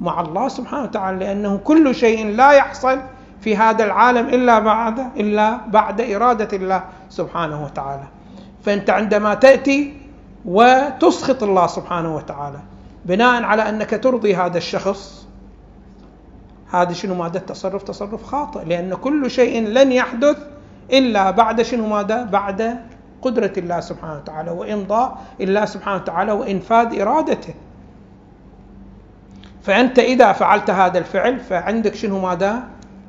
مع 0.00 0.20
الله 0.20 0.48
سبحانه 0.48 0.82
وتعالى 0.82 1.18
لأنه 1.18 1.56
كل 1.56 1.94
شيء 1.94 2.26
لا 2.36 2.52
يحصل 2.52 3.00
في 3.40 3.56
هذا 3.56 3.84
العالم 3.84 4.28
إلا 4.28 4.58
بعد 4.58 4.98
إلا 4.98 5.60
بعد 5.66 6.00
إرادة 6.00 6.56
الله 6.56 6.84
سبحانه 7.08 7.64
وتعالى. 7.64 8.04
فأنت 8.64 8.90
عندما 8.90 9.34
تأتي 9.34 9.94
وتسخط 10.44 11.42
الله 11.42 11.66
سبحانه 11.66 12.16
وتعالى 12.16 12.58
بناء 13.04 13.42
على 13.42 13.68
أنك 13.68 13.90
ترضي 13.90 14.36
هذا 14.36 14.58
الشخص 14.58 15.25
هذا 16.72 16.92
شنو 16.92 17.14
ماذا 17.14 17.38
التصرف 17.38 17.82
تصرف 17.82 18.24
خاطئ 18.24 18.64
لأن 18.64 18.94
كل 18.94 19.30
شيء 19.30 19.68
لن 19.68 19.92
يحدث 19.92 20.36
إلا 20.92 21.30
بعد 21.30 21.62
شنو 21.62 21.86
ماذا؟ 21.86 22.22
بعد 22.22 22.78
قدرة 23.22 23.52
الله 23.58 23.80
سبحانه 23.80 24.16
وتعالى 24.16 24.50
وامضاء 24.50 25.18
الله 25.40 25.64
سبحانه 25.64 25.96
وتعالى 25.96 26.32
وإنفاذ 26.32 27.00
إرادته. 27.00 27.54
فأنت 29.62 29.98
إذا 29.98 30.32
فعلت 30.32 30.70
هذا 30.70 30.98
الفعل 30.98 31.40
فعندك 31.40 31.94
شنو 31.94 32.18
ماذا؟ 32.18 32.62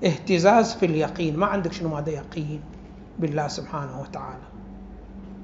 اهتزاز 0.06 0.74
في 0.74 0.86
اليقين. 0.86 1.38
ما 1.38 1.46
عندك 1.46 1.74
شنو 1.74 1.90
ماذا 1.90 2.10
يقين 2.10 2.62
بالله 3.20 3.48
سبحانه 3.48 4.02
وتعالى. 4.02 4.48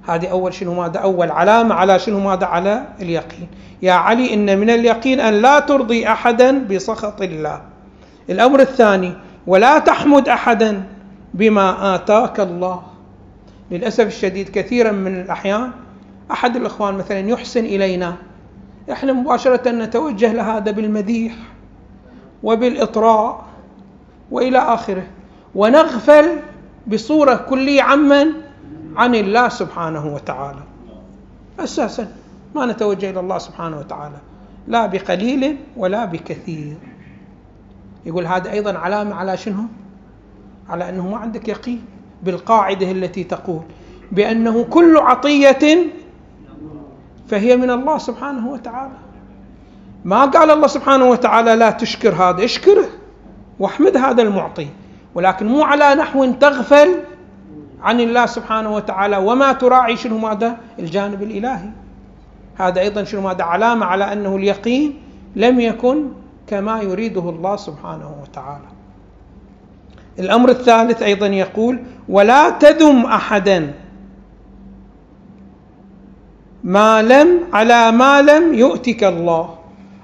هذه 0.08 0.28
أول 0.28 0.54
شنو 0.54 0.74
ماذا 0.74 1.00
أول 1.00 1.32
علامة 1.32 1.76
على 1.76 2.00
شنو 2.00 2.20
ماذا 2.20 2.46
على 2.46 2.86
اليقين. 3.02 3.48
يا 3.82 3.94
علي 3.94 4.34
إن 4.34 4.60
من 4.60 4.70
اليقين 4.70 5.20
أن 5.20 5.34
لا 5.34 5.60
ترضي 5.60 6.08
أحدا 6.08 6.68
بسخط 6.68 7.22
الله. 7.22 7.73
الأمر 8.30 8.60
الثاني 8.60 9.14
ولا 9.48 9.80
تحمد 9.80 10.30
أحدا 10.30 10.84
بما 11.34 11.96
آتاك 11.96 12.40
الله. 12.40 12.82
للأسف 13.72 14.08
الشديد 14.08 14.50
كثيرا 14.50 14.92
من 14.92 15.22
الأحيان 15.22 15.72
أحد 16.32 16.56
الإخوان 16.56 16.94
مثلا 16.94 17.20
يحسن 17.20 17.66
إلينا. 17.66 18.16
إحنا 18.92 19.14
مباشرة 19.14 19.70
نتوجه 19.70 20.34
لهذا 20.34 20.72
بالمديح 20.72 21.34
وبالإطراء 22.44 23.46
وإلى 24.32 24.58
آخره. 24.58 25.04
ونغفل 25.56 26.26
بصورة 26.88 27.36
كلية 27.36 27.82
عمن 27.82 28.28
عن 28.96 29.16
الله 29.16 29.50
سبحانه 29.50 30.14
وتعالى. 30.16 30.64
أساسا 31.60 32.08
ما 32.56 32.66
نتوجه 32.66 33.10
إلى 33.10 33.20
الله 33.20 33.38
سبحانه 33.38 33.78
وتعالى. 33.78 34.18
لا 34.68 34.86
بقليل 34.86 35.58
ولا 35.78 36.06
بكثير. 36.06 36.76
يقول 38.06 38.26
هذا 38.26 38.52
أيضا 38.52 38.78
علامة 38.78 39.16
على 39.16 39.38
شنو؟ 39.38 39.64
على 40.70 40.90
أنه 40.90 41.10
ما 41.10 41.18
عندك 41.18 41.48
يقين 41.48 41.86
بالقاعدة 42.24 42.92
التي 42.92 43.24
تقول 43.24 43.62
بأنه 44.12 44.64
كل 44.64 44.98
عطية 44.98 45.78
فهي 47.28 47.58
من 47.58 47.70
الله 47.72 47.98
سبحانه 47.98 48.50
وتعالى. 48.50 48.94
ما 50.06 50.26
قال 50.26 50.52
الله 50.52 50.68
سبحانه 50.68 51.10
وتعالى 51.10 51.56
لا 51.56 51.72
تشكر 51.72 52.14
هذا 52.16 52.46
اشكره 52.46 52.86
واحمد 53.60 53.98
هذا 53.98 54.22
المعطي 54.22 54.68
ولكن 55.16 55.46
مو 55.48 55.64
على 55.64 55.96
نحو 55.96 56.32
تغفل 56.32 56.90
عن 57.82 58.00
الله 58.00 58.26
سبحانه 58.26 58.76
وتعالى 58.76 59.18
وما 59.18 59.54
تراعي 59.54 59.96
شنو 59.96 60.18
ماذا؟ 60.18 60.58
الجانب 60.80 61.24
الإلهي. 61.24 61.70
هذا 62.56 62.82
أيضا 62.82 63.04
شنو 63.04 63.22
ماذا؟ 63.22 63.44
علامة 63.44 63.86
على 63.86 64.14
أنه 64.14 64.36
اليقين 64.36 65.00
لم 65.36 65.60
يكن 65.60 66.08
كما 66.48 66.82
يريده 66.82 67.30
الله 67.30 67.56
سبحانه 67.56 68.16
وتعالى. 68.22 68.68
الأمر 70.20 70.50
الثالث 70.50 71.02
أيضا 71.02 71.28
يقول 71.28 71.80
ولا 72.10 72.50
تذم 72.50 73.06
أحدا 73.06 73.74
ما 76.64 77.02
لم 77.02 77.40
على 77.54 77.92
ما 77.92 78.22
لم 78.22 78.54
يؤتك 78.54 79.04
الله. 79.04 79.56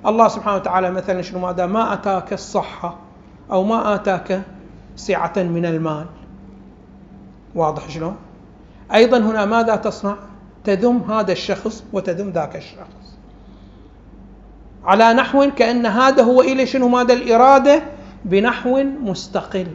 الله 0.05 0.27
سبحانه 0.27 0.55
وتعالى 0.55 0.91
مثلا 0.91 1.21
شنو 1.21 1.39
ماذا؟ 1.39 1.65
ما 1.65 1.93
أتاك 1.93 2.33
الصحة 2.33 2.95
أو 3.51 3.63
ما 3.63 3.95
آتاك 3.95 4.41
سعة 4.95 5.33
من 5.37 5.65
المال. 5.65 6.05
واضح 7.55 7.89
شلون؟ 7.89 8.15
أيضا 8.93 9.17
هنا 9.17 9.45
ماذا 9.45 9.75
تصنع؟ 9.75 10.15
تذم 10.63 10.97
هذا 10.97 11.31
الشخص 11.31 11.83
وتذم 11.93 12.29
ذاك 12.29 12.55
الشخص. 12.55 12.98
على 14.85 15.13
نحو 15.13 15.51
كأن 15.55 15.85
هذا 15.85 16.23
هو 16.23 16.41
إلى 16.41 16.65
شنو؟ 16.65 16.87
ماذا 16.87 17.13
الإرادة؟ 17.13 17.83
بنحو 18.25 18.83
مستقل. 19.03 19.67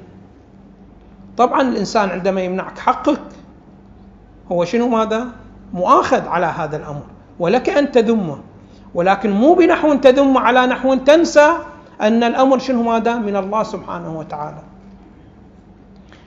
طبعا 1.36 1.62
الإنسان 1.62 2.08
عندما 2.10 2.40
يمنعك 2.40 2.78
حقك 2.78 3.20
هو 4.52 4.64
شنو؟ 4.64 4.88
ماذا؟ 4.88 5.26
مؤاخذ 5.72 6.28
على 6.28 6.46
هذا 6.46 6.76
الأمر 6.76 7.02
ولك 7.38 7.68
أن 7.68 7.92
تذمه. 7.92 8.38
ولكن 8.94 9.30
مو 9.30 9.54
بنحو 9.54 9.94
تذم 9.94 10.38
على 10.38 10.66
نحو 10.66 10.94
تنسى 10.94 11.58
أن 12.00 12.22
الأمر 12.22 12.58
شنو؟ 12.58 12.82
ماذا؟ 12.82 13.14
من 13.14 13.36
الله 13.36 13.62
سبحانه 13.62 14.18
وتعالى. 14.18 14.62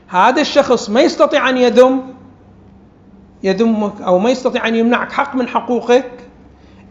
هذا 0.07 0.41
الشخص 0.41 0.89
ما 0.89 1.01
يستطيع 1.01 1.49
أن 1.49 1.57
يذم 1.57 2.01
يذمك 3.43 4.01
أو 4.01 4.19
ما 4.19 4.29
يستطيع 4.29 4.67
أن 4.67 4.75
يمنعك 4.75 5.11
حق 5.11 5.35
من 5.35 5.47
حقوقك 5.47 6.11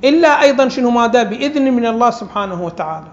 إلا 0.05 0.43
أيضا 0.43 0.69
شنو 0.69 0.91
ماذا؟ 0.91 1.23
بإذن 1.23 1.73
من 1.73 1.87
الله 1.87 2.11
سبحانه 2.11 2.65
وتعالى. 2.65 3.07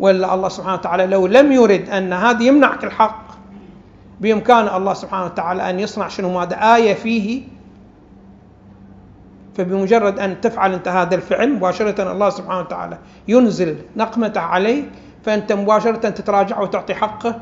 ولا 0.00 0.34
الله 0.34 0.48
سبحانه 0.48 0.74
وتعالى 0.74 1.06
لو 1.06 1.26
لم 1.26 1.52
يرد 1.52 1.88
أن 1.88 2.12
هذا 2.12 2.42
يمنعك 2.42 2.84
الحق 2.84 3.26
بإمكان 4.20 4.68
الله 4.76 4.94
سبحانه 4.94 5.24
وتعالى 5.24 5.70
أن 5.70 5.80
يصنع 5.80 6.08
شنو 6.08 6.38
ماذا؟ 6.38 6.56
آية 6.56 6.94
فيه. 6.94 7.42
فبمجرد 9.54 10.18
أن 10.18 10.40
تفعل 10.40 10.72
أنت 10.72 10.88
هذا 10.88 11.14
الفعل 11.14 11.52
مباشرة 11.52 12.12
الله 12.12 12.30
سبحانه 12.30 12.60
وتعالى 12.60 12.98
ينزل 13.28 13.76
نقمته 13.96 14.40
عليك 14.40 14.84
فأنت 15.24 15.52
مباشرة 15.52 16.08
تتراجع 16.08 16.60
وتعطي 16.60 16.94
حقه 16.94 17.40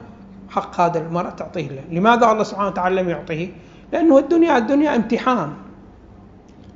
حق 0.50 0.80
هذا 0.80 0.98
المرء 0.98 1.30
تعطيه. 1.30 1.68
له 1.68 1.82
لماذا 1.90 2.32
الله 2.32 2.42
سبحانه 2.42 2.68
وتعالى 2.68 3.02
لم 3.02 3.08
يعطيه؟ 3.08 3.48
لأنه 3.92 4.18
الدنيا 4.18 4.58
الدنيا 4.58 4.96
امتحان. 4.96 5.52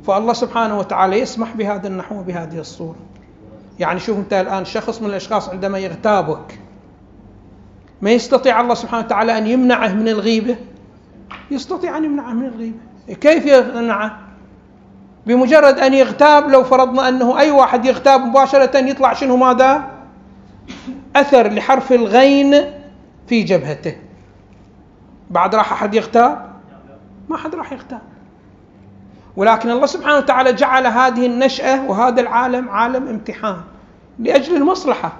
فالله 0.04 0.32
سبحانه 0.32 0.78
وتعالى 0.78 1.20
يسمح 1.20 1.52
بهذا 1.52 1.88
النحو 1.88 2.22
بهذه 2.22 2.58
الصورة. 2.58 2.96
يعني 3.78 4.00
شوف 4.00 4.18
أنت 4.18 4.32
الآن 4.32 4.64
شخص 4.64 5.02
من 5.02 5.08
الأشخاص 5.08 5.48
عندما 5.48 5.78
يغتابك 5.78 6.58
ما 8.02 8.10
يستطيع 8.10 8.60
الله 8.60 8.74
سبحانه 8.74 9.04
وتعالى 9.04 9.38
أن 9.38 9.46
يمنعه 9.46 9.92
من 9.92 10.08
الغيبة؟ 10.08 10.56
يستطيع 11.50 11.96
أن 11.96 12.04
يمنعه 12.04 12.32
من 12.32 12.46
الغيبة. 12.46 12.78
كيف 13.20 13.46
يمنعه 13.46 14.18
بمجرد 15.26 15.78
أن 15.78 15.94
يغتاب 15.94 16.48
لو 16.50 16.64
فرضنا 16.64 17.08
أنه 17.08 17.38
أي 17.38 17.50
واحد 17.50 17.84
يغتاب 17.84 18.20
مباشرة 18.20 18.78
يطلع 18.78 19.12
شنو 19.12 19.36
ماذا؟ 19.36 19.90
أثر 21.16 21.52
لحرف 21.52 21.92
الغين 21.92 22.64
في 23.26 23.42
جبهته. 23.42 23.96
بعد 25.30 25.54
راح 25.54 25.72
أحد 25.72 25.94
يغتاب؟ 25.94 26.52
ما 27.28 27.36
حد 27.36 27.54
راح 27.54 27.72
يغتاب. 27.72 28.00
ولكن 29.38 29.70
الله 29.70 29.86
سبحانه 29.86 30.16
وتعالى 30.16 30.52
جعل 30.52 30.86
هذه 30.86 31.26
النشأة 31.26 31.90
وهذا 31.90 32.20
العالم 32.20 32.68
عالم 32.68 33.08
امتحان 33.08 33.56
لأجل 34.18 34.56
المصلحة. 34.56 35.12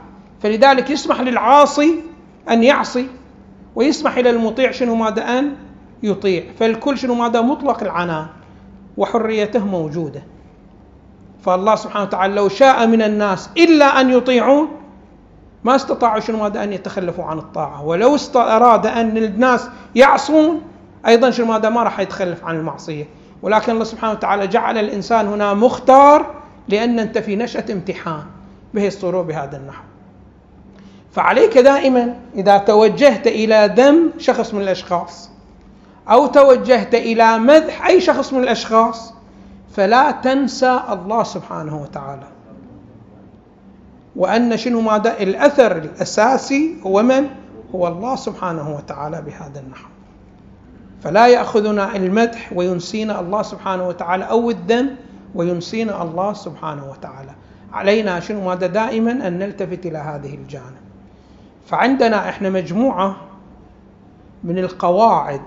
فلذلك 0.42 0.90
يسمح 0.90 1.20
للعاصي 1.20 2.02
أن 2.50 2.64
يعصي 2.64 3.06
ويسمح 3.74 4.16
إلى 4.16 4.30
المطيع 4.30 4.70
شنو 4.70 4.94
ماذا 4.94 5.38
أن 5.38 5.56
يطيع. 6.02 6.44
فالكل 6.58 6.98
شنو 6.98 7.14
ماذا 7.14 7.40
مطلق 7.40 7.82
العنان 7.82 8.26
وحريته 8.96 9.66
موجودة. 9.66 10.22
فالله 11.42 11.74
سبحانه 11.74 12.04
وتعالى 12.04 12.34
لو 12.34 12.48
شاء 12.48 12.86
من 12.86 13.02
الناس 13.02 13.50
إلا 13.56 14.00
أن 14.00 14.10
يطيعون 14.10 14.68
ما 15.64 15.76
استطاعوا 15.76 16.20
شنو 16.20 16.42
ماذا 16.42 16.64
أن 16.64 16.72
يتخلفوا 16.72 17.24
عن 17.24 17.38
الطاعة. 17.38 17.84
ولو 17.84 18.16
أراد 18.36 18.86
أن 18.86 19.16
الناس 19.16 19.68
يعصون 19.94 20.62
أيضا 21.06 21.30
شنو 21.30 21.46
ماذا 21.46 21.68
ما 21.68 21.82
راح 21.82 22.00
يتخلف 22.00 22.44
عن 22.44 22.56
المعصية. 22.56 23.17
ولكن 23.42 23.72
الله 23.72 23.84
سبحانه 23.84 24.12
وتعالى 24.12 24.46
جعل 24.46 24.78
الإنسان 24.78 25.26
هنا 25.26 25.54
مختار 25.54 26.34
لأن 26.68 26.98
أنت 26.98 27.18
في 27.18 27.36
نشأة 27.36 27.64
امتحان 27.72 28.24
به 28.74 28.86
الصورة 28.86 29.22
بهذا 29.22 29.56
النحو. 29.56 29.82
فعليك 31.12 31.58
دائما 31.58 32.14
إذا 32.34 32.58
توجهت 32.58 33.26
إلى 33.26 33.74
ذم 33.76 34.10
شخص 34.18 34.54
من 34.54 34.62
الأشخاص 34.62 35.30
أو 36.10 36.26
توجهت 36.26 36.94
إلى 36.94 37.38
مدح 37.38 37.86
أي 37.86 38.00
شخص 38.00 38.32
من 38.32 38.42
الأشخاص 38.42 39.14
فلا 39.76 40.10
تنسى 40.10 40.80
الله 40.90 41.22
سبحانه 41.22 41.82
وتعالى. 41.82 42.26
وأن 44.16 44.56
شنو 44.56 44.80
ماذا؟ 44.80 45.20
الأثر 45.20 45.76
الأساسي 45.76 46.76
هو 46.86 47.02
من؟ 47.02 47.28
هو 47.74 47.88
الله 47.88 48.16
سبحانه 48.16 48.76
وتعالى 48.76 49.22
بهذا 49.22 49.60
النحو. 49.60 49.88
فلا 51.00 51.26
يأخذنا 51.28 51.96
المدح 51.96 52.52
وينسينا 52.52 53.20
الله 53.20 53.42
سبحانه 53.42 53.88
وتعالى 53.88 54.24
أو 54.24 54.50
الذم 54.50 54.96
وينسينا 55.34 56.02
الله 56.02 56.32
سبحانه 56.32 56.90
وتعالى. 56.90 57.30
علينا 57.72 58.20
شنو؟ 58.20 58.40
ماذا؟ 58.40 58.66
دائما 58.66 59.10
أن 59.28 59.38
نلتفت 59.38 59.86
إلى 59.86 59.98
هذه 59.98 60.34
الجانب. 60.34 60.82
فعندنا 61.66 62.28
إحنا 62.28 62.50
مجموعة 62.50 63.16
من 64.44 64.58
القواعد 64.58 65.42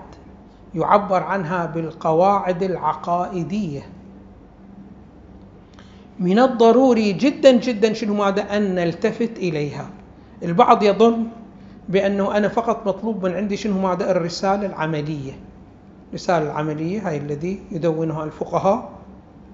يعبر 0.74 1.22
عنها 1.22 1.66
بالقواعد 1.66 2.62
العقائدية. 2.62 3.82
من 6.20 6.38
الضروري 6.38 7.12
جدا 7.12 7.52
جدا 7.52 7.92
شنو؟ 7.92 8.14
ماذا؟ 8.14 8.56
أن 8.56 8.74
نلتفت 8.74 9.38
إليها. 9.38 9.86
البعض 10.42 10.82
يظن 10.82 11.26
بأنه 11.88 12.36
أنا 12.36 12.48
فقط 12.48 12.86
مطلوب 12.86 13.26
من 13.26 13.34
عندي 13.34 13.56
شنو 13.56 13.78
ماذا؟ 13.78 14.10
الرسالة 14.10 14.66
العملية. 14.66 15.32
الرسالة 16.08 16.46
العملية 16.46 17.08
هاي 17.08 17.16
الذي 17.16 17.60
يدونها 17.70 18.24
الفقهاء. 18.24 18.90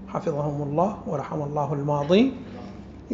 حفظهم 0.08 0.62
الله 0.62 0.98
ورحم 1.06 1.42
الله 1.42 1.72
الماضي. 1.72 2.32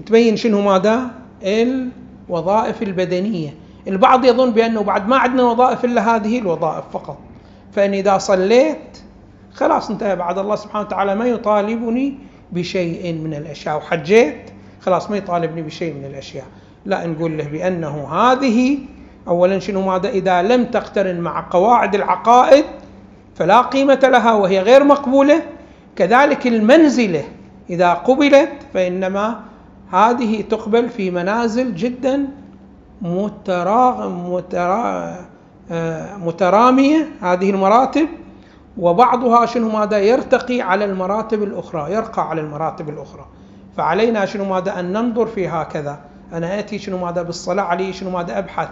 تبين 0.06 0.36
شنو 0.36 0.60
ماذا؟ 0.62 1.10
الوظائف 1.42 2.82
البدنية. 2.82 3.54
البعض 3.88 4.24
يظن 4.24 4.50
بأنه 4.50 4.82
بعد 4.82 5.08
ما 5.08 5.16
عندنا 5.16 5.42
وظائف 5.42 5.84
إلا 5.84 6.16
هذه 6.16 6.38
الوظائف 6.38 6.84
فقط. 6.92 7.18
فإن 7.72 7.94
إذا 7.94 8.18
صليت 8.18 9.02
خلاص 9.52 9.90
انتهى. 9.90 10.16
بعد 10.16 10.38
الله 10.38 10.56
سبحانه 10.56 10.86
وتعالى 10.86 11.14
ما 11.14 11.26
يطالبني 11.26 12.14
بشيء 12.52 13.12
من 13.12 13.34
الأشياء. 13.34 13.76
وحجيت 13.76 14.50
خلاص 14.80 15.10
ما 15.10 15.16
يطالبني 15.16 15.62
بشيء 15.62 15.94
من 15.94 16.04
الأشياء. 16.04 16.46
لا 16.86 17.06
نقول 17.06 17.38
له 17.38 17.44
بأنه 17.44 18.08
هذه 18.08 18.78
أولا 19.28 19.58
شنو 19.58 19.80
ماذا؟ 19.80 20.08
إذا 20.08 20.42
لم 20.42 20.64
تقترن 20.64 21.20
مع 21.20 21.46
قواعد 21.50 21.94
العقائد 21.94 22.64
فلا 23.34 23.60
قيمة 23.60 24.00
لها 24.02 24.32
وهي 24.32 24.60
غير 24.60 24.84
مقبولة. 24.84 25.42
كذلك 25.96 26.46
المنزلة 26.46 27.24
إذا 27.70 27.92
قبلت 27.92 28.52
فإنما 28.74 29.40
هذه 29.92 30.42
تقبل 30.42 30.88
في 30.88 31.10
منازل 31.10 31.74
جدا 31.74 32.28
متراغ 33.02 34.08
متراغ 34.08 35.14
آه، 35.70 36.16
مترامية 36.16 37.08
هذه 37.20 37.50
المراتب 37.50 38.08
وبعضها 38.78 39.46
شنو 39.46 39.68
ماذا؟ 39.68 39.98
يرتقي 39.98 40.60
على 40.60 40.84
المراتب 40.84 41.42
الأخرى 41.42 41.92
يرقى 41.92 42.28
على 42.28 42.40
المراتب 42.40 42.88
الأخرى. 42.88 43.26
فعلينا 43.76 44.26
شنو 44.26 44.44
ماذا؟ 44.44 44.80
أن 44.80 44.92
ننظر 44.92 45.26
في 45.26 45.48
هكذا. 45.48 45.98
أنا 46.32 46.58
آتي 46.58 46.78
شنو 46.78 46.98
ماذا؟ 46.98 47.22
بالصلاة 47.22 47.64
علي 47.64 47.92
شنو 47.92 48.10
ماذا؟ 48.10 48.38
أبحث. 48.38 48.68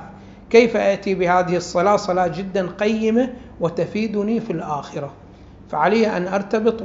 كيف 0.52 0.76
آتي 0.76 1.14
بهذه 1.14 1.56
الصلاة؟ 1.56 1.96
صلاة 1.96 2.26
جدا 2.26 2.66
قيمة 2.66 3.32
وتفيدني 3.60 4.40
في 4.40 4.52
الآخرة. 4.52 5.10
فعلي 5.68 6.16
أن 6.16 6.28
أرتبط 6.28 6.82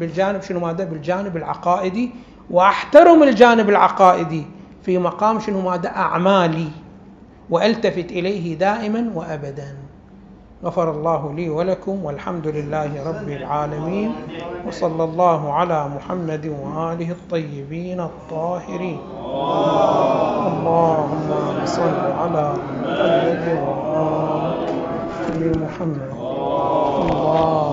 بالجانب 0.00 0.42
شنو 0.42 0.60
ماذا؟ 0.60 0.84
بالجانب 0.84 1.36
العقائدي. 1.36 2.10
وأحترم 2.50 3.22
الجانب 3.22 3.70
العقائدي 3.70 4.46
في 4.82 4.98
مقام 4.98 5.40
شنو 5.40 5.60
ماذا؟ 5.60 5.88
أعمالي. 5.88 6.68
وألتفت 7.50 8.12
إليه 8.12 8.54
دائما 8.54 9.10
وابدا. 9.14 9.76
غفر 10.64 10.90
الله 10.90 11.32
لي 11.32 11.50
ولكم 11.50 12.04
والحمد 12.04 12.46
لله 12.46 12.90
رب 13.08 13.28
العالمين 13.28 14.12
وصلى 14.66 15.04
الله 15.04 15.52
على 15.52 15.88
محمد 15.88 16.46
وآله 16.46 17.10
الطيبين 17.10 18.00
الطاهرين. 18.00 19.00
اللهم 20.50 21.28
صل 21.64 21.98
على 22.20 22.44
محمد 22.58 23.46
وآل 23.62 24.50
محمد. 25.62 26.10
اللهم 26.18 27.08
صل 27.08 27.67